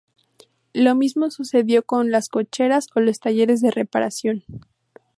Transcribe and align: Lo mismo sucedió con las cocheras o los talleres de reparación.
Lo 0.73 0.95
mismo 0.95 1.29
sucedió 1.29 1.83
con 1.83 2.09
las 2.09 2.27
cocheras 2.27 2.87
o 2.95 3.01
los 3.01 3.19
talleres 3.19 3.61
de 3.61 3.69
reparación. 3.69 4.43